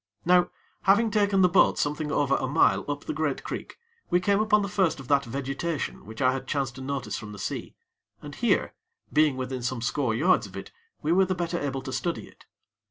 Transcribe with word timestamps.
Now, 0.25 0.49
having 0.85 1.11
taken 1.11 1.43
the 1.43 1.47
boat 1.47 1.77
something 1.77 2.11
over 2.11 2.35
a 2.37 2.47
mile 2.47 2.83
up 2.89 3.03
the 3.03 3.13
great 3.13 3.43
creek, 3.43 3.77
we 4.09 4.19
came 4.19 4.39
upon 4.39 4.63
the 4.63 4.67
first 4.67 4.99
of 4.99 5.07
that 5.09 5.23
vegetation 5.25 6.07
which 6.07 6.23
I 6.23 6.33
had 6.33 6.47
chanced 6.47 6.73
to 6.77 6.81
notice 6.81 7.19
from 7.19 7.33
the 7.33 7.37
sea, 7.37 7.75
and 8.19 8.33
here, 8.33 8.73
being 9.13 9.37
within 9.37 9.61
some 9.61 9.83
score 9.83 10.15
yards 10.15 10.47
of 10.47 10.57
it, 10.57 10.71
we 11.03 11.11
were 11.11 11.25
the 11.25 11.35
better 11.35 11.59
able 11.59 11.83
to 11.83 11.93
study 11.93 12.27
it. 12.27 12.47